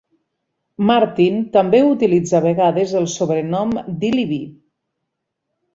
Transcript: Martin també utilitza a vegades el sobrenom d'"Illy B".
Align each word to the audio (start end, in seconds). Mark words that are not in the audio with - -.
Martin 0.91 1.37
també 1.57 1.83
utilitza 1.91 2.39
a 2.41 2.41
vegades 2.49 2.97
el 3.03 3.07
sobrenom 3.19 3.79
d'"Illy 4.01 4.27
B". 4.33 4.43